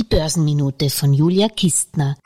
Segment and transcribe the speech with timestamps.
[0.00, 2.16] Börsenminute von Julia Kistner.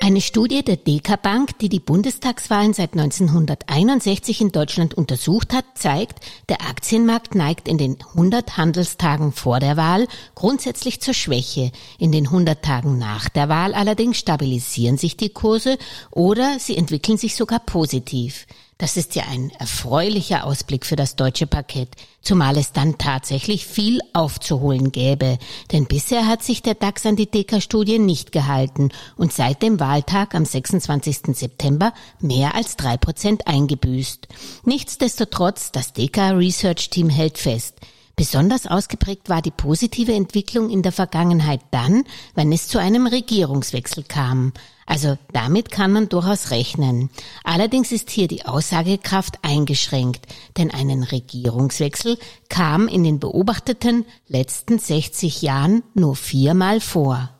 [0.00, 6.24] Eine Studie der DK Bank, die die Bundestagswahlen seit 1961 in Deutschland untersucht hat, zeigt,
[6.48, 11.70] der Aktienmarkt neigt in den 100 Handelstagen vor der Wahl grundsätzlich zur Schwäche.
[11.98, 15.76] In den 100 Tagen nach der Wahl allerdings stabilisieren sich die Kurse
[16.10, 18.46] oder sie entwickeln sich sogar positiv.
[18.80, 21.90] Das ist ja ein erfreulicher Ausblick für das deutsche Parkett,
[22.22, 25.36] zumal es dann tatsächlich viel aufzuholen gäbe.
[25.70, 30.34] Denn bisher hat sich der DAX an die DK-Studie nicht gehalten und seit dem Wahltag
[30.34, 31.36] am 26.
[31.36, 34.28] September mehr als drei Prozent eingebüßt.
[34.64, 37.74] Nichtsdestotrotz, das DK Research Team hält fest.
[38.20, 44.04] Besonders ausgeprägt war die positive Entwicklung in der Vergangenheit dann, wenn es zu einem Regierungswechsel
[44.04, 44.52] kam.
[44.84, 47.08] Also damit kann man durchaus rechnen.
[47.44, 50.26] Allerdings ist hier die Aussagekraft eingeschränkt,
[50.58, 52.18] denn einen Regierungswechsel
[52.50, 57.39] kam in den beobachteten letzten 60 Jahren nur viermal vor.